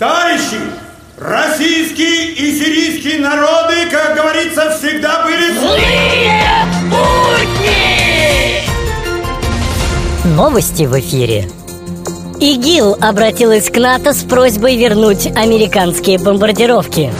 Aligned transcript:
Товарищи, 0.00 0.58
российские 1.18 2.32
и 2.32 2.58
сирийские 2.58 3.18
народы, 3.20 3.74
как 3.90 4.16
говорится, 4.16 4.74
всегда 4.78 5.22
были 5.24 5.52
злые 5.52 6.40
будни! 6.84 8.64
Новости 10.34 10.84
в 10.84 10.98
эфире. 10.98 11.50
ИГИЛ 12.40 12.96
обратилась 12.98 13.68
к 13.68 13.76
НАТО 13.76 14.14
с 14.14 14.22
просьбой 14.22 14.78
вернуть 14.78 15.26
американские 15.26 16.18
бомбардировки. 16.18 17.12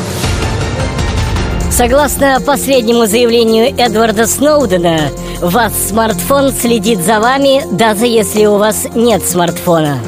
Согласно 1.71 2.41
последнему 2.41 3.05
заявлению 3.05 3.75
Эдварда 3.77 4.27
Сноудена, 4.27 5.01
ваш 5.43 5.73
смартфон 5.75 6.51
следит 6.53 7.01
за 7.01 7.21
вами, 7.21 7.62
даже 7.77 8.07
если 8.07 8.47
у 8.47 8.57
вас 8.57 8.87
нет 8.95 9.23
смартфона. 9.23 9.99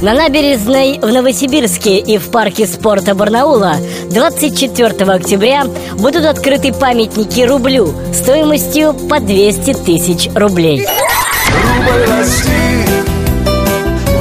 На 0.00 0.14
набережной 0.14 1.00
в 1.00 1.06
Новосибирске 1.06 1.98
и 1.98 2.18
в 2.18 2.30
парке 2.30 2.68
спорта 2.68 3.16
Барнаула 3.16 3.74
24 4.10 5.04
октября 5.10 5.64
будут 5.94 6.24
открыты 6.24 6.72
памятники 6.72 7.40
рублю 7.40 7.92
стоимостью 8.14 8.94
по 8.94 9.18
200 9.18 9.74
тысяч 9.84 10.30
рублей. 10.36 10.86
Рубль 10.86 12.04
расти, 12.10 12.86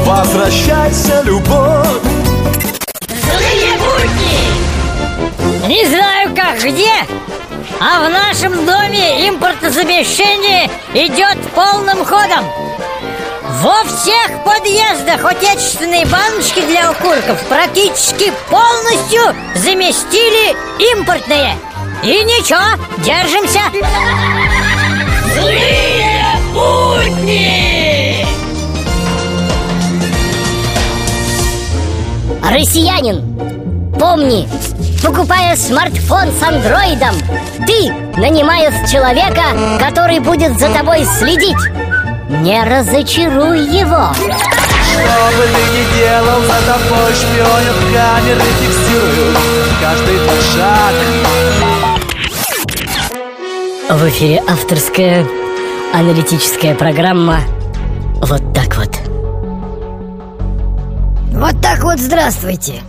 возвращайся, 0.04 1.22
любовь. 1.26 2.02
Не 5.68 5.86
знаю 5.86 6.36
как 6.36 6.60
где, 6.60 6.92
а 7.80 8.08
в 8.08 8.12
нашем 8.12 8.66
доме 8.66 9.30
импортозамещение 9.30 10.72
идет 10.96 11.38
полным 11.54 12.04
ходом. 12.04 12.67
Во 13.62 13.84
всех 13.86 14.44
подъездах 14.46 15.26
отечественные 15.26 16.06
баночки 16.06 16.62
для 16.68 16.92
окурков 16.92 17.42
практически 17.50 18.32
полностью 18.52 19.22
заместили 19.56 20.56
импортные. 20.94 21.56
И 22.04 22.24
ничего, 22.24 22.60
держимся. 23.04 23.62
Злые 25.34 26.24
будни! 26.54 28.28
Россиянин, 32.48 33.96
помни, 33.98 34.48
покупая 35.04 35.56
смартфон 35.56 36.32
с 36.32 36.44
андроидом, 36.44 37.16
ты 37.66 37.92
нанимаешь 38.20 38.88
человека, 38.88 39.44
который 39.80 40.20
будет 40.20 40.60
за 40.60 40.70
тобой 40.70 41.06
следить. 41.06 41.87
Не 42.30 42.62
разочаруй 42.64 43.60
его. 43.62 44.14
Что 44.14 44.28
бы 45.38 45.44
ты 45.44 45.62
ни 45.72 45.84
делал, 45.98 46.42
за 46.42 46.60
тобой 46.66 47.14
шпионят 47.14 47.80
камеры, 47.94 48.48
фиксируют 48.60 49.38
каждый 49.82 50.18
твой 50.20 50.42
шаг. 50.42 50.96
В 53.90 54.10
эфире 54.10 54.44
авторская 54.46 55.26
аналитическая 55.94 56.76
программа 56.76 57.40
«Вот 58.16 58.42
так 58.54 58.76
вот». 58.76 59.00
Вот 61.32 61.62
так 61.62 61.84
вот 61.84 62.00
здравствуйте. 62.00 62.82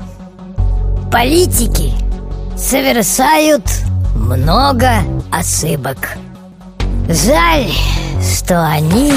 Политики 1.12 1.92
совершают 2.56 3.62
много 4.16 4.90
ошибок. 5.30 6.16
Жаль, 7.08 7.70
что 8.48 8.66
они 8.66 9.12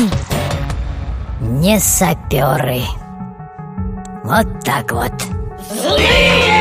не 1.40 1.80
саперы. 1.80 2.82
Вот 4.26 4.46
так 4.66 4.92
вот. 4.92 5.14
Злые 5.70 6.61